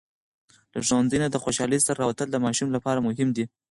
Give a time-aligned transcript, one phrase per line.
[0.73, 3.45] له ښوونځي نه د خوشالۍ سره راووتل د ماشوم لپاره مهم دی.